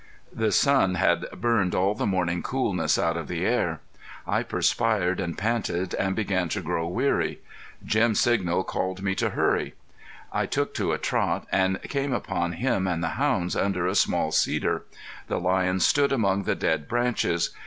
[0.33, 3.81] The sun had burned all the morning coolness out of the air.
[4.25, 7.39] I perspired and panted and began to grow weary.
[7.85, 9.75] Jim's signal called me to hurry.
[10.33, 14.31] I took to a trot and came upon him and the hounds under a small
[14.31, 14.85] cedar.
[15.27, 17.51] The lion stood among the dead branches.